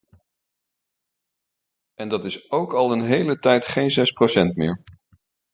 [1.93, 4.83] En dat is ook al een hele tijd geen zes procent meer.